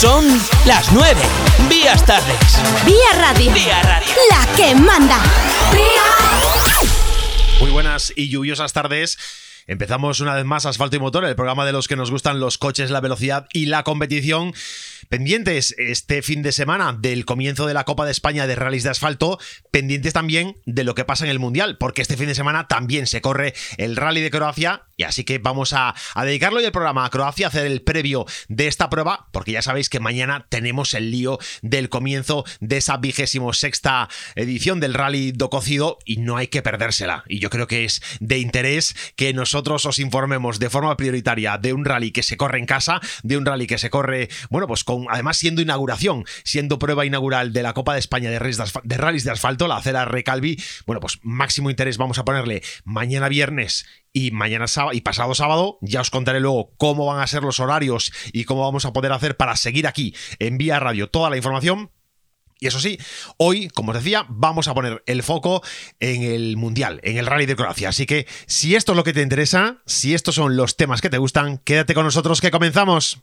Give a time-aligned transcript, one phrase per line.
[0.00, 0.24] Son
[0.64, 1.20] las 9.
[1.68, 2.58] Vías tardes.
[2.86, 3.52] Vía Radio.
[3.52, 4.08] Vía Radio.
[4.30, 5.18] La que manda.
[7.60, 9.18] Muy buenas y lluviosas tardes.
[9.66, 12.56] Empezamos una vez más Asfalto y Motor, el programa de los que nos gustan los
[12.56, 14.54] coches, la velocidad y la competición.
[15.10, 18.90] Pendientes este fin de semana del comienzo de la Copa de España de Rallys de
[18.90, 19.40] Asfalto,
[19.72, 23.08] pendientes también de lo que pasa en el Mundial, porque este fin de semana también
[23.08, 26.70] se corre el Rally de Croacia y así que vamos a, a dedicarlo hoy el
[26.70, 30.46] programa a Croacia, a hacer el previo de esta prueba, porque ya sabéis que mañana
[30.48, 36.18] tenemos el lío del comienzo de esa vigésimo sexta edición del Rally do Cocido y
[36.18, 37.24] no hay que perdérsela.
[37.26, 41.72] Y yo creo que es de interés que nosotros os informemos de forma prioritaria de
[41.72, 44.84] un rally que se corre en casa, de un rally que se corre, bueno, pues
[44.84, 49.30] con además siendo inauguración, siendo prueba inaugural de la Copa de España de de, de
[49.30, 54.66] asfalto la acera Recalvi, bueno, pues máximo interés vamos a ponerle mañana viernes y mañana
[54.66, 58.44] sábado y pasado sábado ya os contaré luego cómo van a ser los horarios y
[58.44, 61.90] cómo vamos a poder hacer para seguir aquí en Vía Radio toda la información
[62.60, 62.98] y eso sí,
[63.38, 65.62] hoy, como os decía, vamos a poner el foco
[65.98, 67.88] en el Mundial, en el Rally de Croacia.
[67.88, 71.08] Así que si esto es lo que te interesa, si estos son los temas que
[71.08, 73.22] te gustan, quédate con nosotros que comenzamos.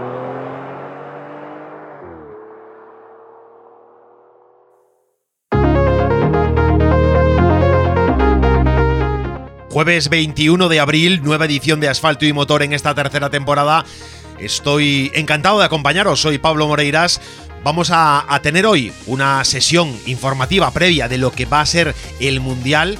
[9.71, 13.85] Jueves 21 de abril, nueva edición de Asfalto y Motor en esta tercera temporada.
[14.37, 17.21] Estoy encantado de acompañaros, soy Pablo Moreiras.
[17.63, 21.95] Vamos a, a, tener hoy una sesión informativa previa de lo que va a ser
[22.19, 22.99] el Mundial.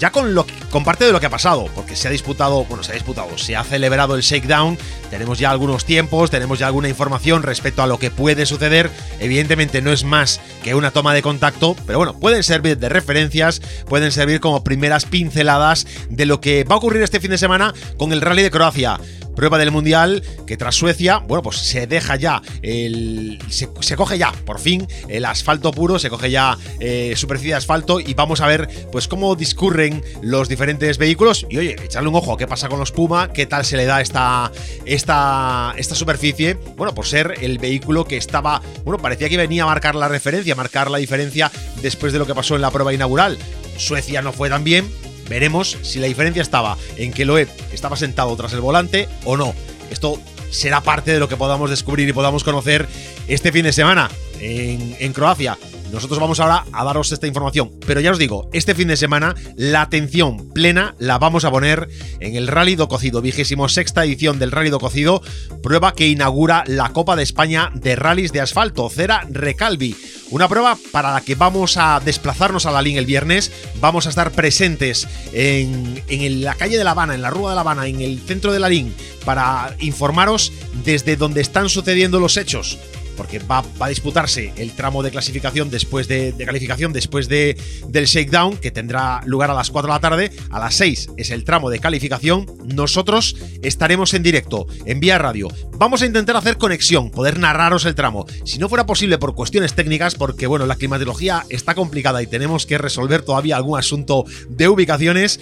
[0.00, 0.34] Ya con,
[0.82, 3.54] parte de lo que ha pasado, porque se ha disputado, bueno, se ha disputado, se
[3.54, 4.78] ha celebrado el shakedown,
[5.10, 8.90] tenemos ya algunos tiempos, tenemos ya alguna información respecto a lo que puede suceder.
[9.18, 13.60] Evidentemente no es más que una toma de contacto, pero bueno, pueden servir de referencias,
[13.90, 17.74] pueden servir como primeras pinceladas de lo que va a ocurrir este fin de semana
[17.98, 18.98] con el Rally de Croacia
[19.40, 24.32] prueba del Mundial que tras Suecia, bueno, pues se deja ya, el, se, coge ya,
[24.44, 28.46] por fin, el asfalto puro, se coge ya eh, superficie de asfalto y vamos a
[28.46, 32.68] ver pues cómo discurren los diferentes vehículos y oye, echarle un ojo a qué pasa
[32.68, 34.52] con los Puma, qué tal se le da esta,
[34.84, 39.66] esta, esta superficie, bueno, por ser el vehículo que estaba, bueno, parecía que venía a
[39.66, 41.50] marcar la referencia, a marcar la diferencia
[41.80, 43.38] después de lo que pasó en la prueba inaugural.
[43.78, 44.86] Suecia no fue tan bien,
[45.30, 49.54] Veremos si la diferencia estaba en que Loeb estaba sentado tras el volante o no.
[49.88, 50.20] Esto
[50.50, 52.88] será parte de lo que podamos descubrir y podamos conocer
[53.28, 54.10] este fin de semana
[54.40, 55.56] en, Croacia.
[55.92, 59.34] Nosotros vamos ahora a daros esta información, pero ya os digo, este fin de semana
[59.56, 61.88] la atención plena la vamos a poner
[62.20, 65.20] en el Rally do Cocido, vigésimo sexta edición del Rally do Cocido,
[65.62, 69.96] prueba que inaugura la Copa de España de Rallys de Asfalto, Cera Recalvi.
[70.30, 73.50] Una prueba para la que vamos a desplazarnos a la LIN el viernes,
[73.80, 77.56] vamos a estar presentes en, en la calle de La Habana, en la Rúa de
[77.56, 80.52] La Habana, en el centro de la LIN, para informaros
[80.84, 82.78] desde donde están sucediendo los hechos
[83.20, 87.54] porque va, a disputarse el tramo de clasificación después de, de, calificación después de,
[87.88, 90.32] del shakedown que tendrá lugar a las 4 de la tarde.
[90.48, 92.46] A las 6 es el tramo de calificación.
[92.64, 95.48] Nosotros estaremos en directo en vía radio.
[95.72, 98.24] Vamos a intentar hacer conexión poder narraros el tramo.
[98.46, 102.64] Si no fuera posible por cuestiones técnicas porque bueno la climatología está complicada y tenemos
[102.64, 105.40] que resolver todavía algún asunto de ubicaciones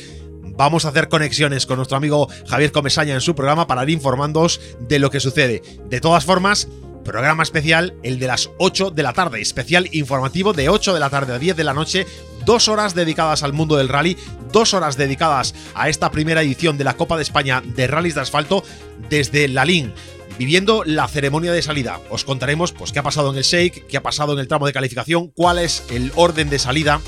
[0.59, 4.61] vamos a hacer conexiones con nuestro amigo Javier Comesaña en su programa para ir informándoos
[4.81, 5.63] de lo que sucede.
[5.89, 6.69] De todas formas,
[7.09, 11.09] programa especial, el de las 8 de la tarde, especial informativo de 8 de la
[11.09, 12.07] tarde a 10 de la noche,
[12.45, 14.19] dos horas dedicadas al mundo del rally,
[14.53, 18.21] dos horas dedicadas a esta primera edición de la Copa de España de rallies de
[18.21, 18.63] asfalto
[19.09, 19.95] desde Lalín
[20.39, 21.99] viviendo la ceremonia de salida.
[22.11, 24.67] Os contaremos pues qué ha pasado en el shake, qué ha pasado en el tramo
[24.67, 27.01] de calificación, cuál es el orden de salida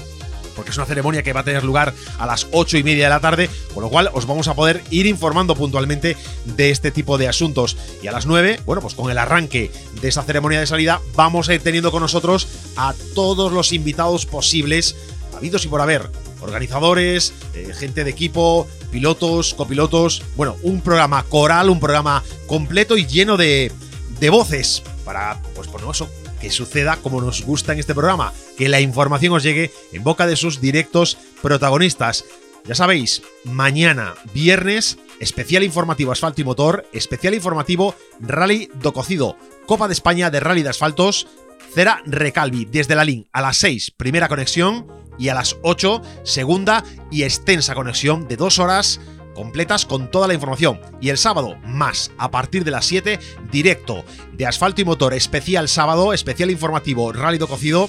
[0.60, 3.08] porque es una ceremonia que va a tener lugar a las 8 y media de
[3.08, 7.16] la tarde, con lo cual os vamos a poder ir informando puntualmente de este tipo
[7.16, 7.78] de asuntos.
[8.02, 9.70] Y a las 9, bueno, pues con el arranque
[10.02, 12.46] de esa ceremonia de salida, vamos a ir teniendo con nosotros
[12.76, 14.96] a todos los invitados posibles,
[15.34, 16.10] habidos y por haber.
[16.42, 20.22] Organizadores, eh, gente de equipo, pilotos, copilotos.
[20.36, 23.72] Bueno, un programa coral, un programa completo y lleno de,
[24.18, 26.06] de voces para, pues, por eso,
[26.40, 30.26] que suceda como nos gusta en este programa, que la información os llegue en boca
[30.26, 32.24] de sus directos protagonistas.
[32.64, 39.86] Ya sabéis, mañana, viernes, especial informativo asfalto y motor, especial informativo Rally do Cocido, Copa
[39.86, 41.26] de España de Rally de Asfaltos,
[41.74, 44.86] Cera Recalvi, desde la LIN a las 6, primera conexión,
[45.20, 49.00] y a las 8 segunda y extensa conexión de dos horas
[49.34, 50.80] completas con toda la información.
[51.00, 53.18] Y el sábado, más, a partir de las 7,
[53.50, 57.88] directo de asfalto y motor, especial sábado, especial informativo, rálido cocido,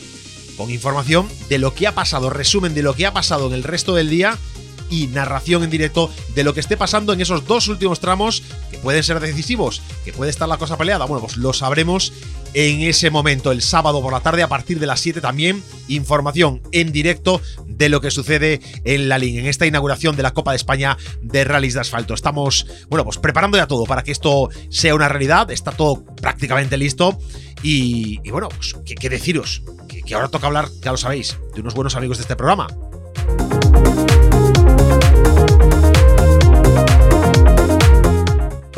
[0.57, 3.63] con información de lo que ha pasado, resumen de lo que ha pasado en el
[3.63, 4.37] resto del día
[4.91, 8.77] y narración en directo de lo que esté pasando en esos dos últimos tramos que
[8.77, 11.05] pueden ser decisivos, que puede estar la cosa peleada.
[11.05, 12.13] Bueno, pues lo sabremos
[12.53, 16.61] en ese momento, el sábado por la tarde a partir de las 7 también, información
[16.73, 20.51] en directo de lo que sucede en la LIN, en esta inauguración de la Copa
[20.51, 22.13] de España de Rallys de Asfalto.
[22.13, 26.77] Estamos, bueno, pues preparando ya todo para que esto sea una realidad, está todo prácticamente
[26.77, 27.17] listo
[27.63, 31.95] y, bueno, pues qué, deciros, que ahora toca hablar, ya lo sabéis, de unos buenos
[31.95, 32.67] amigos de este programa.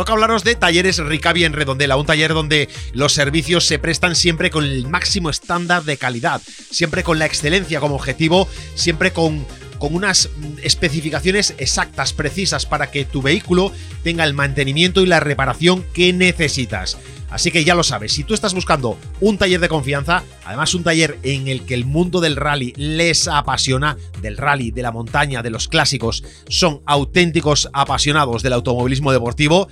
[0.04, 4.52] Toca hablaros de Talleres Ricavi en Redondela, un taller donde los servicios se prestan siempre
[4.52, 6.42] con el máximo estándar de calidad,
[6.72, 9.46] siempre con la excelencia como objetivo, siempre con,
[9.78, 10.30] con unas
[10.62, 13.72] especificaciones exactas, precisas, para que tu vehículo
[14.04, 16.98] tenga el mantenimiento y la reparación que necesitas.
[17.34, 20.84] Así que ya lo sabes, si tú estás buscando un taller de confianza, además un
[20.84, 25.42] taller en el que el mundo del rally les apasiona, del rally, de la montaña,
[25.42, 29.68] de los clásicos, son auténticos apasionados del automovilismo deportivo,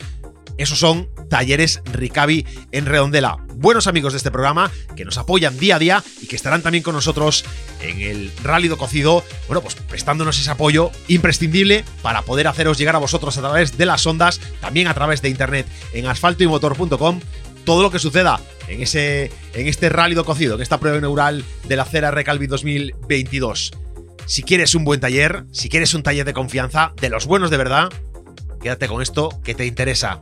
[0.61, 3.37] esos son Talleres Ricavi en Redondela.
[3.55, 6.83] Buenos amigos de este programa que nos apoyan día a día y que estarán también
[6.83, 7.45] con nosotros
[7.81, 12.95] en el Rally do Cocido, bueno, pues prestándonos ese apoyo imprescindible para poder haceros llegar
[12.95, 17.19] a vosotros a través de las ondas, también a través de internet en asfaltoymotor.com
[17.63, 21.75] todo lo que suceda en, ese, en este rálido cocido, en esta prueba inaugural de
[21.75, 23.71] la Cera Recalvi 2022.
[24.25, 27.57] Si quieres un buen taller, si quieres un taller de confianza, de los buenos de
[27.57, 27.91] verdad,
[28.61, 30.21] quédate con esto que te interesa.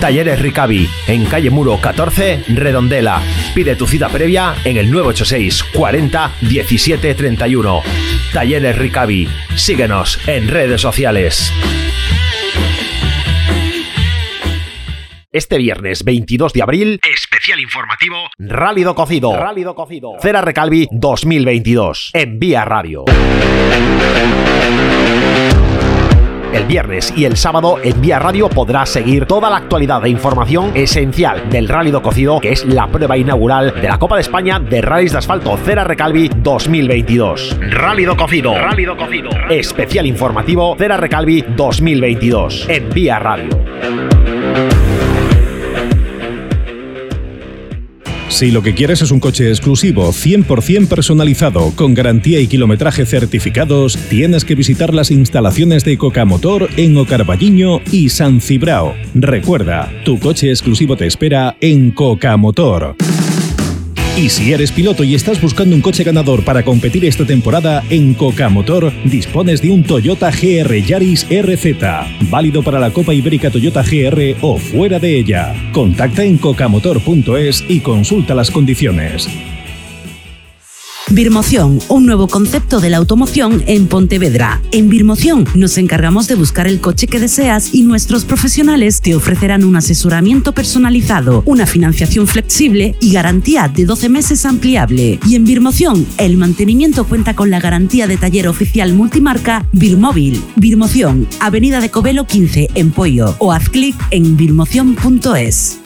[0.00, 3.22] Talleres Ricavi, en calle Muro 14, Redondela.
[3.54, 7.82] Pide tu cita previa en el 986 40 17 31.
[8.32, 9.28] Talleres Ricavi.
[9.54, 11.52] Síguenos en redes sociales.
[15.32, 19.34] Este viernes 22 de abril, especial informativo Rálido Cocido.
[19.34, 20.12] Rálido Cocido.
[20.20, 23.06] Cera Recalvi 2022 en Vía Radio.
[26.52, 30.72] El viernes y el sábado en Vía Radio podrás seguir toda la actualidad e información
[30.74, 34.82] esencial del Rally Cocido, que es la prueba inaugural de la Copa de España de
[34.82, 37.58] Rallys de Asfalto Cera Recalvi 2022.
[37.70, 38.54] Rally Cocido.
[38.54, 39.30] Rally Cocido.
[39.48, 43.48] Especial informativo Cera Recalvi 2022 en Vía Radio.
[48.32, 53.98] Si lo que quieres es un coche exclusivo, 100% personalizado, con garantía y kilometraje certificados,
[54.08, 58.94] tienes que visitar las instalaciones de Coca-Motor en Ocarballiño y San Cibrao.
[59.14, 62.96] Recuerda, tu coche exclusivo te espera en Coca-Motor.
[64.16, 68.12] Y si eres piloto y estás buscando un coche ganador para competir esta temporada, en
[68.12, 73.82] Coca Motor dispones de un Toyota GR Yaris RZ, válido para la Copa Ibérica Toyota
[73.82, 75.54] GR o fuera de ella.
[75.72, 79.28] Contacta en cocamotor.es y consulta las condiciones.
[81.10, 84.62] Birmoción, un nuevo concepto de la automoción en Pontevedra.
[84.70, 89.64] En Birmoción nos encargamos de buscar el coche que deseas y nuestros profesionales te ofrecerán
[89.64, 95.18] un asesoramiento personalizado, una financiación flexible y garantía de 12 meses ampliable.
[95.26, 100.42] Y en Birmoción, el mantenimiento cuenta con la garantía de taller oficial multimarca Birmóvil.
[100.56, 105.78] Birmoción, Avenida de Covelo 15 en Pollo o haz clic en birmoción.es.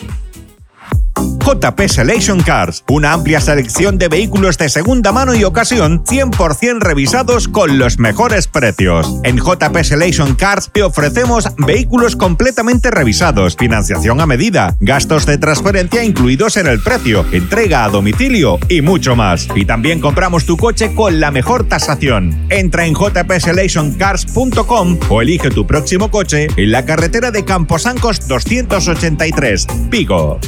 [1.47, 7.47] JP Selection Cars, una amplia selección de vehículos de segunda mano y ocasión 100% revisados
[7.47, 9.21] con los mejores precios.
[9.23, 16.03] En JP Selection Cars te ofrecemos vehículos completamente revisados, financiación a medida, gastos de transferencia
[16.03, 19.47] incluidos en el precio, entrega a domicilio y mucho más.
[19.55, 22.47] Y también compramos tu coche con la mejor tasación.
[22.51, 30.41] Entra en jpselectioncars.com o elige tu próximo coche en la carretera de Camposancos 283, Pico.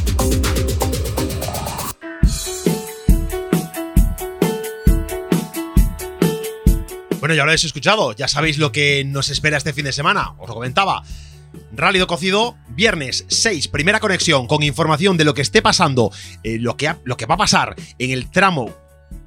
[7.29, 10.33] Bueno, ya lo habéis escuchado, ya sabéis lo que nos espera este fin de semana,
[10.39, 11.03] os lo comentaba.
[11.73, 16.11] Rálido Cocido, viernes 6, primera conexión con información de lo que esté pasando,
[16.43, 18.75] eh, lo, que lo que va a pasar en el tramo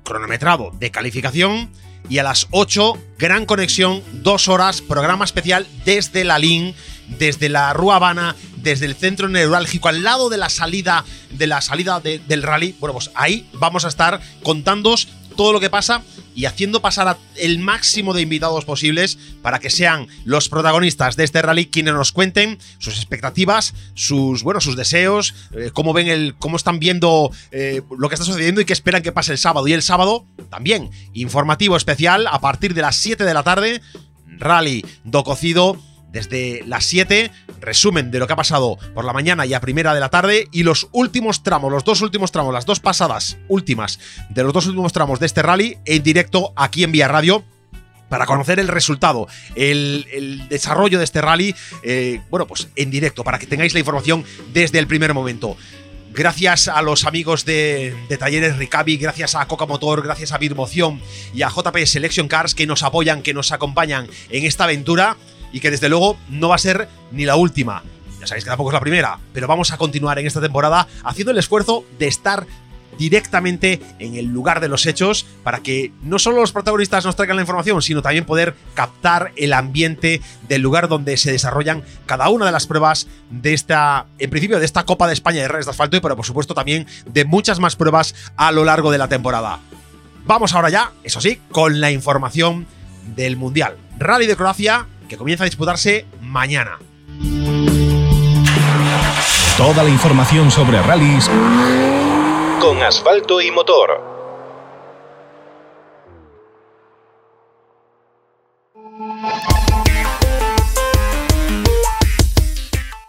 [0.03, 1.69] cronometrado de calificación.
[2.09, 6.73] Y a las 8, gran conexión, dos horas, programa especial desde la LIN,
[7.19, 11.61] desde la Rua Habana, desde el centro neurálgico, al lado de la salida, de la
[11.61, 12.75] salida del rally.
[12.79, 15.07] Bueno, pues ahí vamos a estar contándos
[15.41, 16.03] todo lo que pasa
[16.35, 21.41] y haciendo pasar el máximo de invitados posibles para que sean los protagonistas de este
[21.41, 26.57] rally quienes nos cuenten sus expectativas, sus, bueno, sus deseos, eh, cómo ven el, cómo
[26.57, 29.67] están viendo eh, lo que está sucediendo y qué esperan que pase el sábado.
[29.67, 33.81] Y el sábado también, informativo especial a partir de las 7 de la tarde,
[34.37, 35.75] rally do cocido
[36.11, 39.93] desde las 7, resumen de lo que ha pasado por la mañana y a primera
[39.93, 43.99] de la tarde y los últimos tramos, los dos últimos tramos, las dos pasadas últimas
[44.29, 47.43] de los dos últimos tramos de este rally en directo aquí en Vía Radio
[48.09, 53.39] para conocer el resultado, el, desarrollo de este rally, eh, bueno, pues en directo, para
[53.39, 55.55] que tengáis la información desde el primer momento.
[56.13, 60.99] Gracias a los amigos de, de, Talleres Ricavi, gracias a Coca Motor, gracias a Birmoción
[61.33, 65.15] y a JP Selection Cars que nos apoyan, que nos acompañan en esta aventura
[65.51, 67.83] y que desde luego no va a ser ni la última.
[68.19, 71.31] Ya sabéis que tampoco es la primera, pero vamos a continuar en esta temporada haciendo
[71.31, 72.45] el esfuerzo de estar
[72.97, 77.37] directamente en el lugar de los hechos para que no solo los protagonistas nos traigan
[77.37, 82.45] la información, sino también poder captar el ambiente del lugar donde se desarrollan cada una
[82.45, 85.71] de las pruebas de esta, en principio, de esta Copa de España de redes de
[85.71, 89.59] asfalto, pero por supuesto también de muchas más pruebas a lo largo de la temporada.
[90.25, 92.67] Vamos ahora ya, eso sí, con la información
[93.15, 93.77] del Mundial.
[93.97, 96.79] Rally de Croacia, que comienza a disputarse mañana.
[99.57, 101.29] Toda la información sobre rallies
[102.61, 103.89] con asfalto y motor.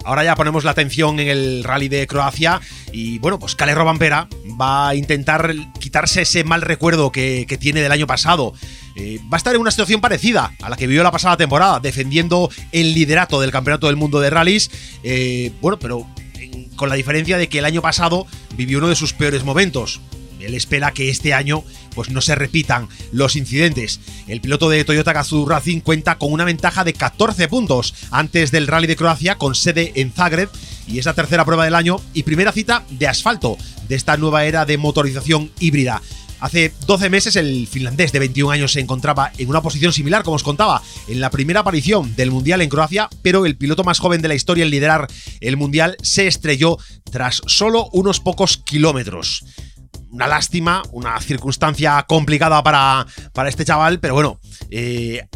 [0.04, 4.26] Ahora ya ponemos la atención en el rally de Croacia y bueno, pues Kale Robampera
[4.60, 5.54] va a intentar
[5.92, 8.54] quitarse ese mal recuerdo que, tiene del año pasado.
[8.96, 11.80] Eh, va a estar en una situación parecida a la que vivió la pasada temporada,
[11.80, 14.70] defendiendo el liderato del Campeonato del Mundo de Rallys.
[15.02, 16.06] Eh, bueno, pero
[16.76, 20.00] con la diferencia de que el año pasado vivió uno de sus peores momentos.
[20.40, 21.62] Él espera que este año
[21.94, 24.00] pues no se repitan los incidentes.
[24.28, 28.66] El piloto de Toyota Gazoo Racing cuenta con una ventaja de 14 puntos antes del
[28.66, 30.48] Rally de Croacia con sede en Zagreb
[30.86, 33.56] y es la tercera prueba del año y primera cita de asfalto
[33.88, 36.02] de esta nueva era de motorización híbrida.
[36.40, 40.34] Hace 12 meses el finlandés de 21 años se encontraba en una posición similar, como
[40.34, 44.22] os contaba, en la primera aparición del Mundial en Croacia, pero el piloto más joven
[44.22, 45.06] de la historia en liderar
[45.40, 46.78] el Mundial se estrelló
[47.12, 49.44] tras solo unos pocos kilómetros
[50.12, 54.38] una lástima, una circunstancia complicada para, para este chaval, pero bueno,
[54.70, 55.26] eh,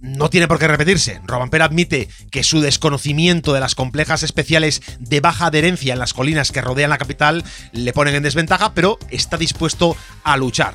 [0.00, 1.20] no tiene por qué repetirse.
[1.24, 6.52] Robampera admite que su desconocimiento de las complejas especiales de baja adherencia en las colinas
[6.52, 10.74] que rodean la capital le ponen en desventaja, pero está dispuesto a luchar.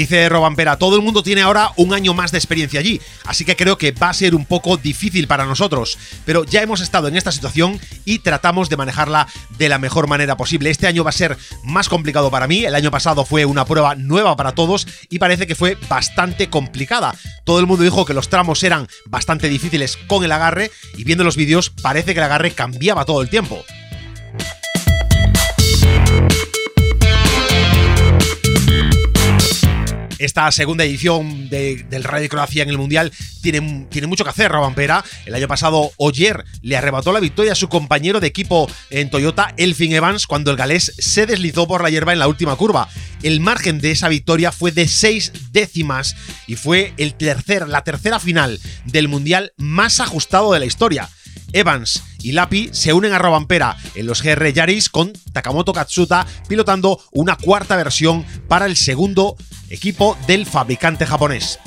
[0.00, 3.54] Dice Robampera, todo el mundo tiene ahora un año más de experiencia allí, así que
[3.54, 7.18] creo que va a ser un poco difícil para nosotros, pero ya hemos estado en
[7.18, 9.28] esta situación y tratamos de manejarla
[9.58, 10.70] de la mejor manera posible.
[10.70, 13.94] Este año va a ser más complicado para mí, el año pasado fue una prueba
[13.94, 17.14] nueva para todos y parece que fue bastante complicada.
[17.44, 21.24] Todo el mundo dijo que los tramos eran bastante difíciles con el agarre y viendo
[21.24, 23.62] los vídeos parece que el agarre cambiaba todo el tiempo.
[30.20, 33.10] Esta segunda edición del Rally de Croacia en el Mundial
[33.42, 35.02] tiene, tiene mucho que hacer, Robampera.
[35.24, 39.54] El año pasado, Oyer le arrebató la victoria a su compañero de equipo en Toyota,
[39.56, 42.88] Elfin Evans, cuando el galés se deslizó por la hierba en la última curva.
[43.22, 48.20] El margen de esa victoria fue de seis décimas y fue el tercer, la tercera
[48.20, 51.08] final del Mundial más ajustado de la historia.
[51.52, 57.00] Evans y Lapi se unen a Robampera en los GR Yaris con Takamoto Katsuta pilotando
[57.12, 59.36] una cuarta versión para el segundo
[59.68, 61.58] equipo del fabricante japonés.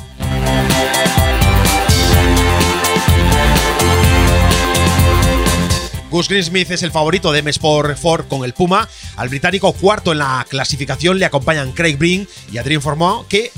[6.14, 8.88] Gus Greensmith es el favorito de M Sport Ford con el Puma.
[9.16, 13.52] Al británico cuarto en la clasificación le acompañan Craig Breen y Adrien Formó, que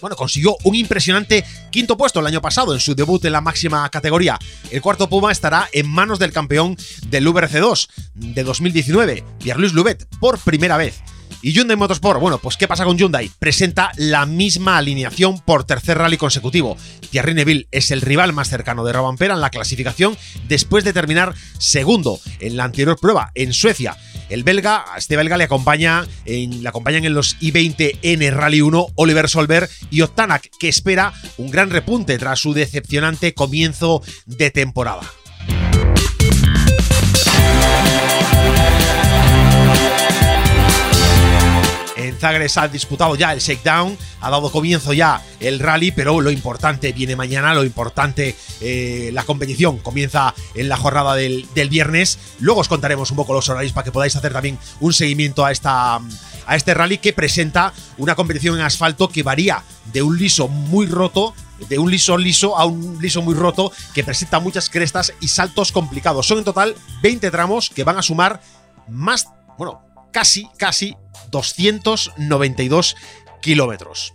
[0.00, 3.88] bueno, consiguió un impresionante quinto puesto el año pasado en su debut en la máxima
[3.90, 4.38] categoría.
[4.70, 6.76] El cuarto Puma estará en manos del campeón
[7.06, 11.02] del VRC2 de 2019, Pierre-Louis Louvet, por primera vez.
[11.40, 13.30] Y Hyundai Motorsport, bueno, pues ¿qué pasa con Hyundai?
[13.38, 16.76] Presenta la misma alineación por tercer rally consecutivo.
[17.10, 20.16] Thierry Neville es el rival más cercano de Robampera en la clasificación
[20.48, 23.96] después de terminar segundo en la anterior prueba en Suecia.
[24.28, 28.86] El belga, a este belga le acompaña en, le acompañan en los I-20N Rally 1
[28.94, 35.02] Oliver Solver y Otanak, que espera un gran repunte tras su decepcionante comienzo de temporada.
[42.18, 46.92] Zagres ha disputado ya el shakedown, ha dado comienzo ya el rally, pero lo importante
[46.92, 52.18] viene mañana, lo importante, eh, la competición comienza en la jornada del, del, viernes.
[52.40, 55.52] Luego os contaremos un poco los horarios para que podáis hacer también un seguimiento a,
[55.52, 60.48] esta, a este rally que presenta una competición en asfalto que varía de un liso
[60.48, 61.34] muy roto
[61.68, 65.72] de un liso liso a un liso muy roto que presenta muchas crestas y saltos
[65.72, 66.26] complicados.
[66.26, 68.40] Son en total 20 tramos que van a sumar
[68.88, 70.96] más, bueno, casi, casi
[71.30, 72.96] 292
[73.40, 74.14] kilómetros.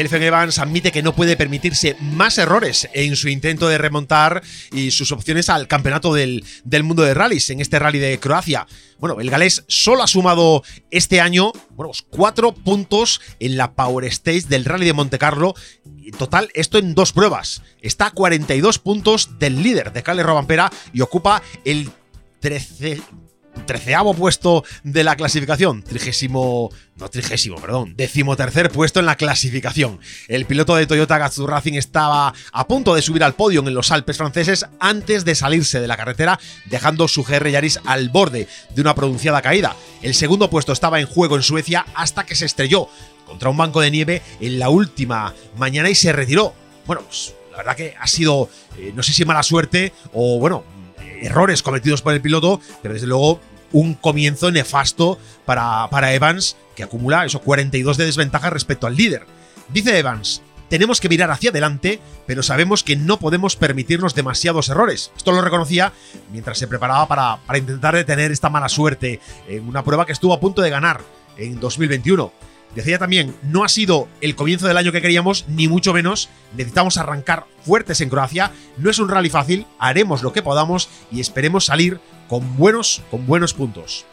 [0.00, 4.42] Elfen Evans admite que no puede permitirse más errores en su intento de remontar
[4.72, 6.44] y sus opciones al campeonato del,
[6.82, 8.66] mundo de rallies en este rally de Croacia.
[8.98, 14.04] Bueno, el galés solo ha sumado este año bueno, pues cuatro puntos en la Power
[14.06, 15.54] Stage del rally de Monte Carlo.
[15.84, 17.62] En total, esto en dos pruebas.
[17.82, 21.90] Está a 42 puntos del líder de Cale Robampera y ocupa el
[22.40, 23.00] 13,
[23.66, 30.00] treceavo puesto de la clasificación, trigésimo, no trigésimo, perdón, decimotercer puesto en la clasificación.
[30.28, 33.90] El piloto de Toyota Gazoo Racing estaba a punto de subir al podio en los
[33.90, 38.80] Alpes franceses antes de salirse de la carretera, dejando su GR Yaris al borde de
[38.80, 39.76] una pronunciada caída.
[40.02, 42.88] El segundo puesto estaba en juego en Suecia hasta que se estrelló
[43.26, 46.54] contra un banco de nieve en la última mañana y se retiró.
[46.86, 50.64] Bueno, pues la verdad que ha sido, eh, no sé si mala suerte o bueno,
[51.20, 53.40] errores cometidos por el piloto, pero desde luego
[53.72, 59.26] un comienzo nefasto para, para Evans, que acumula esos 42 de desventaja respecto al líder.
[59.68, 65.10] Dice Evans, tenemos que mirar hacia adelante, pero sabemos que no podemos permitirnos demasiados errores.
[65.16, 65.92] Esto lo reconocía
[66.30, 70.32] mientras se preparaba para, para intentar detener esta mala suerte en una prueba que estuvo
[70.32, 71.00] a punto de ganar
[71.36, 72.32] en 2021.
[72.74, 76.28] Decía también, no ha sido el comienzo del año que queríamos, ni mucho menos.
[76.56, 78.52] Necesitamos arrancar fuertes en Croacia.
[78.76, 83.26] No es un rally fácil, haremos lo que podamos y esperemos salir con buenos, con
[83.26, 84.06] buenos puntos.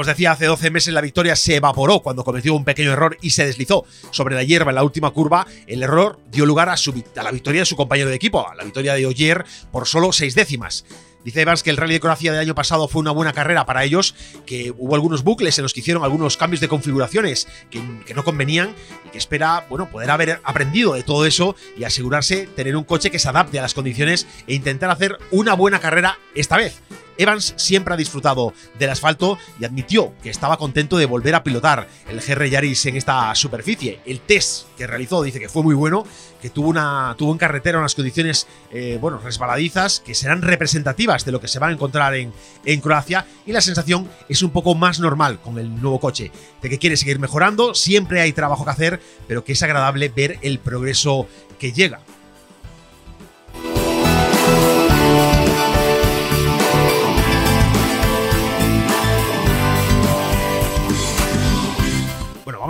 [0.00, 3.18] Como os decía, hace 12 meses la victoria se evaporó cuando cometió un pequeño error
[3.20, 5.46] y se deslizó sobre la hierba en la última curva.
[5.66, 6.76] El error dio lugar a,
[7.22, 10.34] la victoria de su compañero de equipo, a la victoria de Oyer por solo seis
[10.34, 10.86] décimas.
[11.22, 13.84] Dice Evans que el Rally de Croacia del año pasado fue una buena carrera para
[13.84, 14.14] ellos,
[14.46, 18.24] que hubo algunos bucles en los que hicieron algunos cambios de configuraciones que, que, no
[18.24, 22.84] convenían y que espera, bueno, poder haber aprendido de todo eso y asegurarse tener un
[22.84, 26.80] coche que se adapte a las condiciones e intentar hacer una buena carrera esta vez.
[27.18, 31.88] Evans siempre ha disfrutado del asfalto y admitió que estaba contento de volver a pilotar
[32.08, 34.00] el GR Yaris en esta superficie.
[34.06, 36.04] El test que realizó dice que fue muy bueno,
[36.40, 41.32] que tuvo, una, tuvo en carretera unas condiciones eh, bueno, resbaladizas que serán representativas de
[41.32, 42.32] lo que se va a encontrar en,
[42.64, 46.30] en Croacia y la sensación es un poco más normal con el nuevo coche,
[46.62, 50.38] de que quiere seguir mejorando, siempre hay trabajo que hacer, pero que es agradable ver
[50.42, 52.00] el progreso que llega.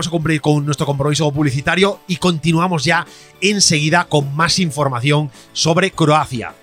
[0.00, 3.06] Vamos a cumplir con nuestro compromiso publicitario y continuamos ya
[3.38, 6.54] enseguida con más información sobre Croacia.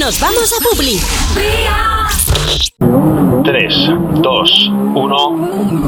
[0.00, 0.98] Nos vamos a Publi.
[3.44, 3.74] 3,
[4.22, 5.30] 2, 1.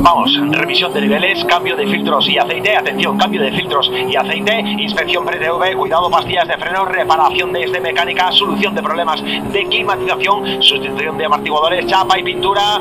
[0.01, 2.77] Vamos, revisión de niveles, cambio de filtros y aceite.
[2.77, 4.61] Atención, cambio de filtros y aceite.
[4.61, 10.63] Inspección pre-TV, cuidado, pastillas de freno, reparación de este mecánica, solución de problemas de climatización,
[10.63, 12.81] sustitución de amortiguadores, chapa y pintura.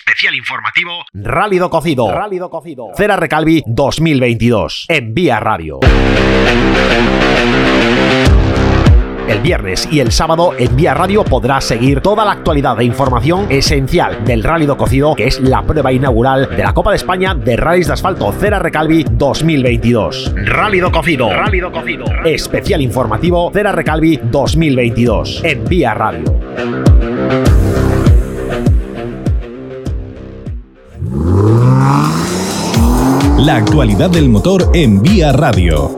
[0.21, 2.11] especial informativo Rálido Cocido.
[2.11, 2.89] Rálido Cocido.
[2.95, 5.79] Cera Recalvi 2022 en Vía Radio.
[9.27, 13.47] El viernes y el sábado en Vía Radio podrás seguir toda la actualidad e información
[13.49, 17.55] esencial del Rálido Cocido, que es la prueba inaugural de la Copa de España de
[17.55, 20.35] Rallys de Asfalto Cera Recalvi 2022.
[20.35, 21.33] Rálido Cocido.
[21.33, 22.05] Rálido Cocido.
[22.25, 27.60] Especial informativo Cera Recalvi 2022 en Vía Radio.
[33.37, 35.95] La actualidad del motor en Vía Radio.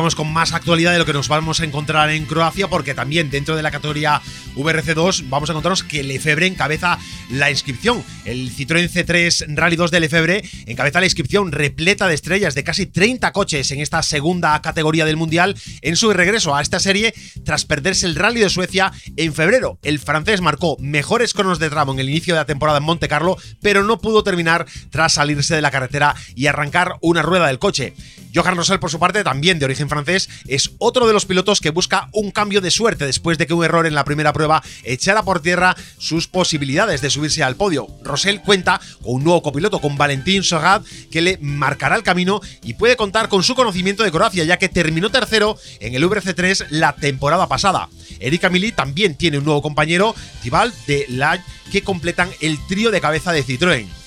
[0.00, 3.28] Vamos con más actualidad de lo que nos vamos a encontrar en Croacia, porque también
[3.28, 4.22] dentro de la categoría
[4.56, 8.02] VRC2 vamos a encontrarnos que Lefebvre encabeza la inscripción.
[8.24, 12.86] El Citroën C3 Rally 2 de Lefebvre encabeza la inscripción repleta de estrellas de casi
[12.86, 17.12] 30 coches en esta segunda categoría del Mundial en su regreso a esta serie
[17.44, 19.78] tras perderse el Rally de Suecia en febrero.
[19.82, 23.06] El francés marcó mejores cronos de tramo en el inicio de la temporada en Monte
[23.06, 27.58] Carlo, pero no pudo terminar tras salirse de la carretera y arrancar una rueda del
[27.58, 27.92] coche.
[28.34, 31.68] Johan Rosell, por su parte, también de origen francés, es otro de los pilotos que
[31.68, 35.22] busca un cambio de suerte después de que un error en la primera prueba echara
[35.22, 37.88] por tierra sus posibilidades de subirse al podio.
[38.02, 42.74] Rosell cuenta con un nuevo copiloto, con Valentín Sogad, que le marcará el camino y
[42.74, 46.94] puede contar con su conocimiento de Croacia, ya que terminó tercero en el VRC3 la
[46.94, 47.88] temporada pasada.
[48.18, 53.00] Erika Mili también tiene un nuevo compañero, Tibal de la que completan el trío de
[53.00, 53.99] cabeza de Citroën.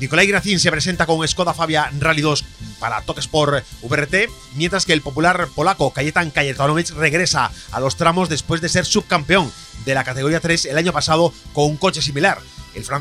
[0.00, 2.44] Nicolai Gracin se presenta con Skoda Fabia Rally 2
[2.78, 8.60] para Tokesport VRT, mientras que el popular polaco Kajetan Kajetanowicz regresa a los tramos después
[8.60, 9.52] de ser subcampeón
[9.84, 12.38] de la categoría 3 el año pasado con un coche similar.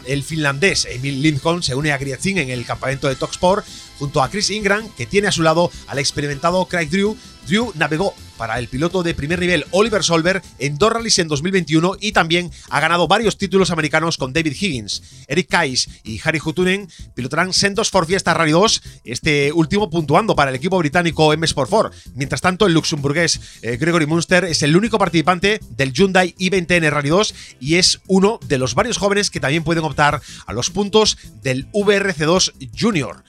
[0.05, 3.65] El, finlandés Emil Lindholm se une a Griezin en el campamento de Toksport
[3.97, 7.17] junto a Chris Ingram, que tiene a su lado al experimentado Craig Drew.
[7.47, 11.95] Drew navegó para el piloto de primer nivel Oliver Solver en dos rallies en 2021
[12.01, 15.01] y también ha ganado varios títulos americanos con David Higgins.
[15.29, 20.49] Eric Kais y Harry Hutunen pilotarán sendos for Fiesta Rally 2, este último puntuando para
[20.49, 21.91] el equipo británico M Sport 4.
[22.15, 27.07] Mientras tanto, el luxemburgués eh, Gregory Munster es el único participante del Hyundai i20N Rally
[27.07, 31.17] 2 y es uno de los varios jóvenes que también pueden optar a los puntos
[31.41, 33.23] del VRC2 Junior.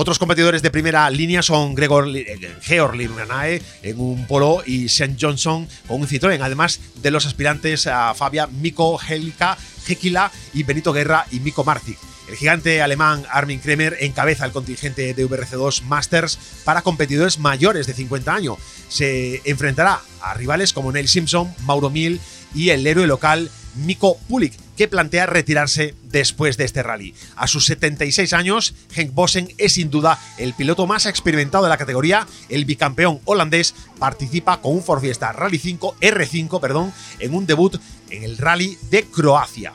[0.00, 5.16] Otros competidores de primera línea son Gregor eh, Georg en un polo y St.
[5.20, 10.94] Johnson con un Citroën, además de los aspirantes a Fabia, Miko Helika, Hekila y Benito
[10.94, 11.98] Guerra y Miko Martic.
[12.30, 17.92] El gigante alemán Armin Kremer encabeza el contingente de VRC2 Masters para competidores mayores de
[17.92, 18.56] 50 años.
[18.88, 22.22] Se enfrentará a rivales como Neil Simpson, Mauro Mil
[22.54, 27.14] y el héroe local Miko Pulik, que plantea retirarse después de este rally.
[27.36, 31.76] A sus 76 años, Henk Bossen es sin duda el piloto más experimentado de la
[31.76, 32.26] categoría.
[32.48, 37.78] El bicampeón holandés participa con un Ford Fiesta Rally 5 R5, perdón, en un debut
[38.08, 39.74] en el Rally de Croacia.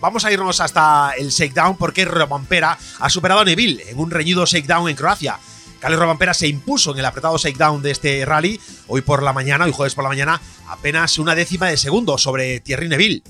[0.00, 4.46] Vamos a irnos hasta el shakedown porque Robampera ha superado a Neville en un reñido
[4.46, 5.38] shakedown en Croacia.
[5.78, 9.66] Cali Robampera se impuso en el apretado shakedown de este rally hoy por la mañana,
[9.66, 13.22] hoy jueves por la mañana, apenas una décima de segundo sobre Thierry Neville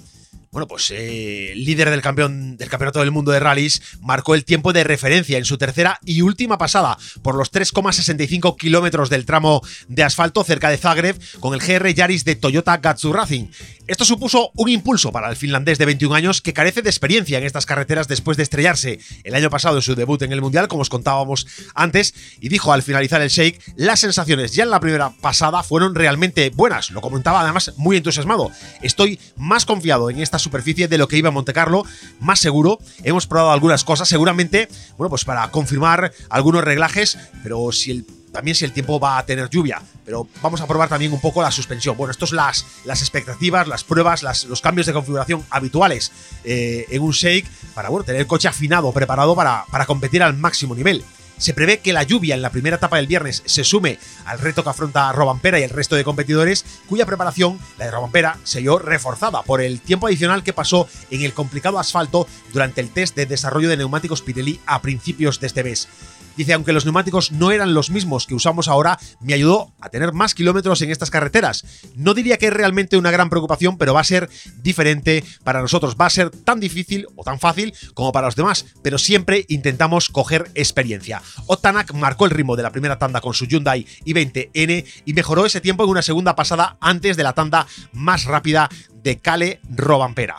[0.52, 4.72] bueno, pues eh, líder del, campeón, del campeonato del mundo de rallies, marcó el tiempo
[4.72, 10.02] de referencia en su tercera y última pasada por los 3,65 kilómetros del tramo de
[10.02, 13.46] asfalto cerca de Zagreb con el GR Yaris de Toyota Gazoo Racing.
[13.86, 17.44] Esto supuso un impulso para el finlandés de 21 años que carece de experiencia en
[17.44, 20.82] estas carreteras después de estrellarse el año pasado en su debut en el Mundial, como
[20.82, 25.10] os contábamos antes, y dijo al finalizar el shake, las sensaciones ya en la primera
[25.10, 26.90] pasada fueron realmente buenas.
[26.90, 28.50] Lo comentaba además muy entusiasmado.
[28.82, 31.84] Estoy más confiado en esta superficie de lo que iba a Monte Carlo,
[32.18, 32.78] más seguro.
[33.04, 38.54] Hemos probado algunas cosas, seguramente, bueno, pues para confirmar algunos reglajes, pero si el también
[38.54, 41.50] si el tiempo va a tener lluvia, pero vamos a probar también un poco la
[41.50, 41.96] suspensión.
[41.96, 46.12] Bueno, estos las, las expectativas, las pruebas, los cambios de configuración habituales
[46.44, 50.36] eh, en un shake para bueno, tener el coche afinado, preparado para, para competir al
[50.36, 51.04] máximo nivel.
[51.40, 54.62] Se prevé que la lluvia en la primera etapa del viernes se sume al reto
[54.62, 58.78] que afronta Robampera y el resto de competidores, cuya preparación, la de Robampera, se vio
[58.78, 63.24] reforzada por el tiempo adicional que pasó en el complicado asfalto durante el test de
[63.24, 65.88] desarrollo de neumáticos Pirelli a principios de este mes.
[66.36, 70.12] Dice, aunque los neumáticos no eran los mismos que usamos ahora, me ayudó a tener
[70.12, 71.64] más kilómetros en estas carreteras.
[71.96, 74.28] No diría que es realmente una gran preocupación, pero va a ser
[74.62, 75.96] diferente para nosotros.
[76.00, 80.08] Va a ser tan difícil o tan fácil como para los demás, pero siempre intentamos
[80.08, 81.22] coger experiencia.
[81.46, 85.60] Otanak marcó el ritmo de la primera tanda con su Hyundai i20N y mejoró ese
[85.60, 88.68] tiempo en una segunda pasada antes de la tanda más rápida
[89.02, 90.36] de Cale Robampera.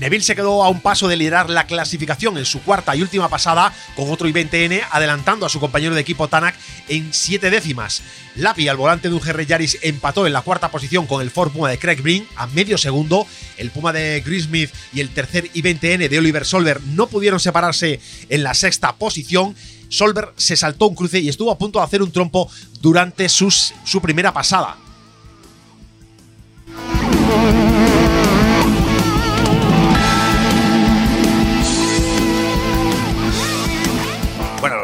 [0.00, 3.28] Neville se quedó a un paso de liderar la clasificación en su cuarta y última
[3.28, 6.56] pasada con otro I-20N, adelantando a su compañero de equipo Tanak
[6.88, 8.00] en siete décimas.
[8.36, 11.52] Lapi, al volante de un GR Yaris, empató en la cuarta posición con el Ford
[11.52, 13.26] Puma de Craig Breen a medio segundo.
[13.58, 18.42] El Puma de Smith y el tercer I-20N de Oliver Solver no pudieron separarse en
[18.42, 19.54] la sexta posición.
[19.90, 24.00] Solver se saltó un cruce y estuvo a punto de hacer un trompo durante su
[24.00, 24.78] primera pasada.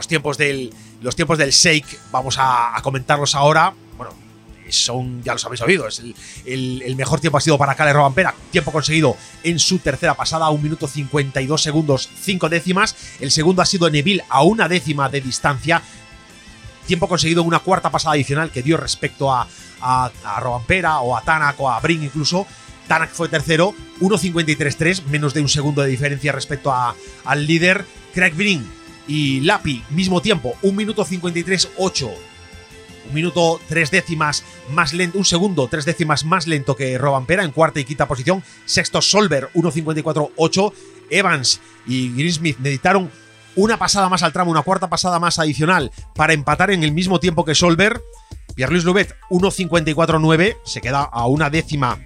[0.07, 3.75] Tiempos del, los tiempos del Shake vamos a, comentarlos ahora.
[3.97, 4.13] Bueno,
[4.69, 6.03] son, ya los habéis oído, es
[6.45, 10.63] el, mejor tiempo ha sido para Cale Robampera, tiempo conseguido en su tercera pasada, 1
[10.63, 12.97] minuto 52 segundos, 5 décimas.
[13.21, 15.83] El segundo ha sido Neville a una décima de distancia,
[16.87, 19.47] tiempo conseguido en una cuarta pasada adicional que dio respecto a,
[19.81, 22.47] a, Robampera o a Tanak o a Brin incluso.
[22.89, 27.85] Tanak fue tercero, 1.53.3, menos de un segundo de diferencia respecto a, al líder.
[28.15, 28.76] Craig Brin
[29.09, 32.11] y Lapi, mismo tiempo, 1 minuto 53.8.
[33.09, 37.53] Un minuto tres décimas más lento, un segundo tres décimas más lento que Robampera en
[37.53, 38.43] cuarta y quinta posición.
[38.65, 40.73] Sexto Solver, 1.54.8.
[41.11, 43.11] Evans y Greensmith necesitaron
[43.55, 47.21] una pasada más al tramo, una cuarta pasada más adicional para empatar en el mismo
[47.21, 48.03] tiempo que Solver.
[48.57, 51.99] Pierre-Louis Lubet, 1.54.9, se queda a una décima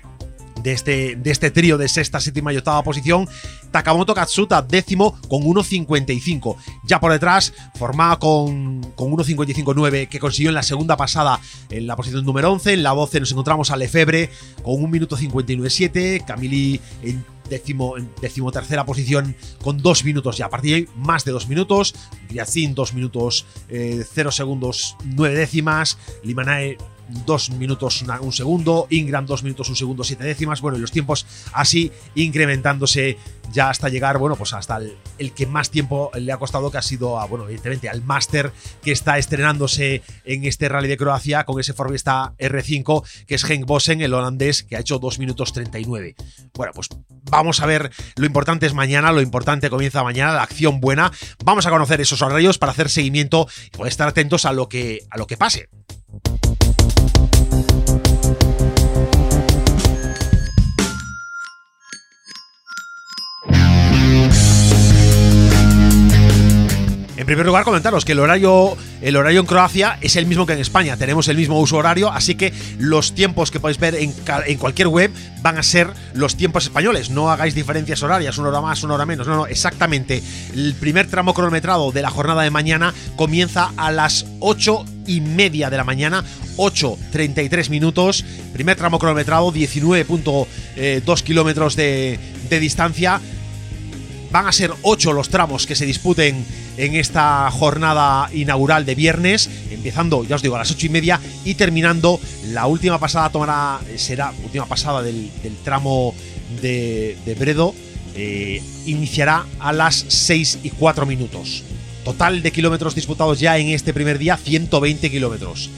[0.62, 3.28] de este, de este trío de sexta, séptima y octava posición.
[3.70, 6.56] Takamoto Katsuta, décimo, con 1.55.
[6.84, 11.96] Ya por detrás, formada con, con 1.55.9, que consiguió en la segunda pasada en la
[11.96, 12.74] posición número 11.
[12.74, 14.30] En la 12 nos encontramos a Lefebvre
[14.62, 16.24] con 1 minuto 59.7.
[16.24, 20.46] Camili en décimo, decimotercera posición con 2 minutos ya.
[20.46, 21.94] A partir de ahí, más de 2 minutos.
[22.30, 25.98] Yacin, 2 minutos 0 eh, segundos 9 décimas.
[26.22, 26.78] Limanae,
[27.26, 31.26] 2 minutos un segundo, Ingram 2 minutos un segundo 7 décimas, bueno, y los tiempos
[31.52, 33.18] así incrementándose
[33.52, 34.78] ya hasta llegar, bueno, pues hasta
[35.18, 38.52] el, que más tiempo le ha costado, que ha sido, a, bueno, evidentemente al Master
[38.82, 43.66] que está estrenándose en este Rally de Croacia con ese Forvista R5, que es Henk
[43.66, 46.14] Bossen, el holandés, que ha hecho 2 minutos 39.
[46.54, 46.88] Bueno, pues
[47.30, 51.12] vamos a ver, lo importante es mañana, lo importante comienza mañana, la acción buena,
[51.44, 55.00] vamos a conocer esos horarios para hacer seguimiento y poder estar atentos a lo que,
[55.10, 55.68] a lo que pase.
[67.16, 70.54] En primer lugar, comentaros que el horario, el horario en Croacia es el mismo que
[70.54, 70.96] en España.
[70.96, 74.12] Tenemos el mismo uso horario, así que los tiempos que podéis ver en,
[74.46, 77.10] en, cualquier web van a ser los tiempos españoles.
[77.10, 79.28] No hagáis diferencias horarias, una hora más, una hora menos.
[79.28, 80.22] No, no, exactamente.
[80.54, 85.70] El primer tramo cronometrado de la jornada de mañana comienza a las 8 y media
[85.70, 86.24] de la mañana,
[86.56, 88.24] 8.33 minutos.
[88.52, 90.46] Primer tramo cronometrado, 19.2
[90.76, 92.18] eh, kilómetros de,
[92.48, 93.20] de distancia.
[94.30, 96.44] Van a ser 8 los tramos que se disputen
[96.76, 101.20] en esta jornada inaugural de viernes, empezando, ya os digo, a las 8 y media
[101.44, 105.30] y terminando la última pasada tomará, será última pasada del,
[105.64, 106.14] tramo
[106.62, 107.74] de, Bredo,
[108.14, 111.64] eh, iniciará a las 6 y 4 minutos.
[112.04, 115.70] Total de kilómetros disputados ya en este primer día, 120 kilómetros.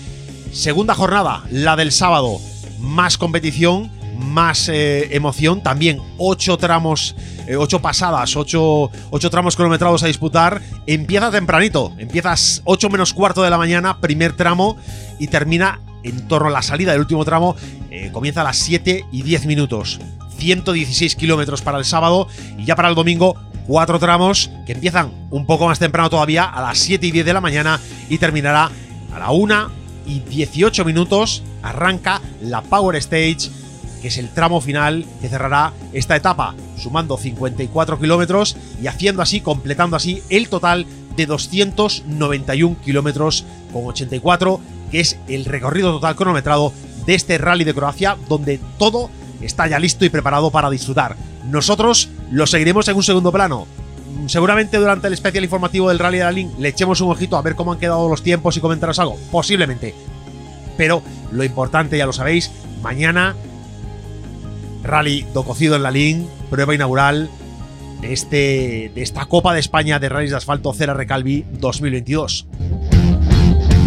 [0.52, 2.40] Segunda jornada, la del sábado,
[2.78, 7.14] más competición, más eh, emoción, también 8 tramos
[7.46, 8.90] eh, ocho pasadas, ocho,
[9.30, 10.62] tramos cronometrados a disputar.
[10.86, 14.76] Empieza tempranito, empiezas 8 menos cuarto de la mañana, primer tramo,
[15.18, 17.56] y termina en torno a la salida del último tramo,
[17.90, 20.00] eh, comienza a las 7 y 10 minutos.
[20.38, 22.26] 116 kilómetros para el sábado
[22.58, 26.62] y ya para el domingo cuatro tramos que empiezan un poco más temprano todavía a
[26.62, 28.70] las 7 y 10 de la mañana y terminará
[29.14, 29.70] a la 1
[30.06, 31.42] y 18 minutos.
[31.62, 33.50] Arranca la Power Stage
[34.02, 39.40] que es el tramo final que cerrará esta etapa, sumando 54 kilómetros y haciendo así,
[39.40, 46.72] completando así el total de 291 kilómetros con 84, que es el recorrido total cronometrado
[47.06, 49.08] de este rally de Croacia, donde todo
[49.40, 51.16] está ya listo y preparado para disfrutar.
[51.44, 53.66] Nosotros lo seguiremos en un segundo plano.
[54.26, 57.42] Seguramente durante el especial informativo del Rally de la Link le echemos un ojito a
[57.42, 59.18] ver cómo han quedado los tiempos y comentaros algo.
[59.30, 59.94] Posiblemente.
[60.76, 61.02] Pero
[61.32, 62.50] lo importante, ya lo sabéis,
[62.82, 63.34] mañana
[64.82, 67.30] Rally do cocido en la LIN, prueba inaugural
[68.00, 72.46] de, este, de esta Copa de España de Rallys de Asfalto Cera Recalvi 2022.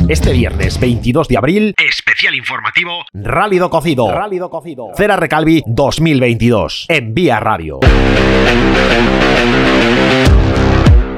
[0.08, 1.76] Este viernes 22 de abril,
[2.16, 4.10] especial informativo Rally do Cocido.
[4.10, 4.88] Rally do Cocido.
[4.96, 7.82] Cera Recalvi 2022 en Vía Radio.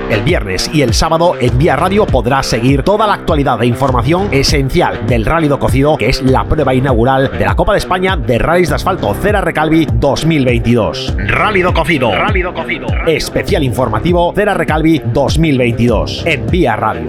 [0.10, 4.30] El viernes y el sábado en Vía Radio podrás seguir toda la actualidad e información
[4.32, 8.18] esencial del Rally do Cocido, que es la prueba inaugural de la Copa de España
[8.18, 11.16] de Rallys de Asfalto Cera Recalvi 2022.
[11.28, 12.12] Rally do Cocido.
[12.12, 12.88] Rally do Cocido.
[13.06, 17.06] Especial informativo Cera Recalvi 2022 en Vía Radio.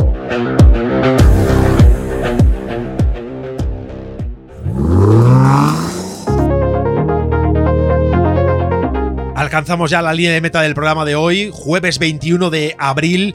[9.58, 13.34] Alcanzamos ya la línea de meta del programa de hoy, jueves 21 de abril.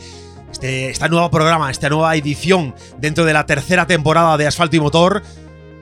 [0.49, 4.79] Este, este nuevo programa, esta nueva edición dentro de la tercera temporada de Asfalto y
[4.79, 5.21] Motor.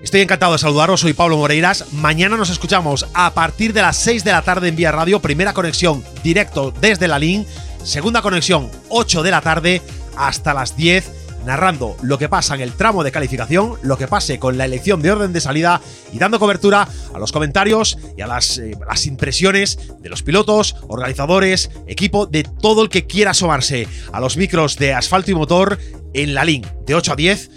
[0.02, 1.94] Estoy encantado de saludaros, soy Pablo Moreiras.
[1.94, 5.54] Mañana nos escuchamos a partir de las 6 de la tarde en Vía Radio, primera
[5.54, 7.46] conexión directo desde la LIN,
[7.84, 9.84] segunda conexión 8 de la tarde
[10.18, 14.40] hasta las 10 narrando lo que pasa en el tramo de calificación, lo que pase
[14.40, 18.28] con la elección de orden de salida y dando cobertura a los comentarios y a
[18.28, 24.20] las, eh, impresiones de los pilotos, organizadores, equipo, de todo el que quiera asomarse a
[24.20, 25.80] los micros de asfalto y motor
[26.14, 27.52] en la link de 8 a 10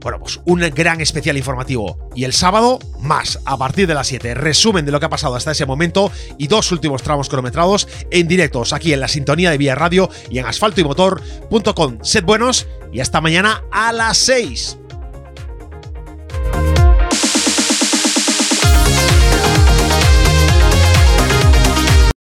[0.00, 1.98] bueno, pues un gran especial informativo.
[2.14, 4.34] Y el sábado, más, a partir de las 7.
[4.34, 8.28] Resumen de lo que ha pasado hasta ese momento y dos últimos tramos cronometrados en
[8.28, 11.98] directos aquí en la sintonía de Vía Radio y en asfaltoymotor.com.
[12.02, 14.79] Sed buenos y hasta mañana a las 6.